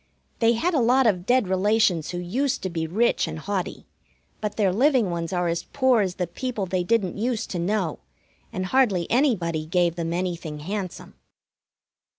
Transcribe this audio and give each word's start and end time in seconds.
They 0.39 0.53
had 0.53 0.73
a 0.73 0.79
lot 0.79 1.05
of 1.05 1.27
dead 1.27 1.47
relations 1.47 2.09
who 2.09 2.17
used 2.17 2.63
to 2.63 2.71
be 2.71 2.87
rich 2.87 3.27
and 3.27 3.37
haughty, 3.37 3.85
but 4.39 4.55
their 4.55 4.73
living 4.73 5.11
ones 5.11 5.31
are 5.31 5.47
as 5.47 5.65
poor 5.73 6.01
as 6.01 6.15
the 6.15 6.25
people 6.25 6.65
they 6.65 6.83
didn't 6.83 7.19
used 7.19 7.51
to 7.51 7.59
know, 7.59 7.99
and 8.51 8.65
hardly 8.65 9.05
anybody 9.11 9.63
gave 9.67 9.97
them 9.97 10.11
anything 10.11 10.61
handsome. 10.61 11.13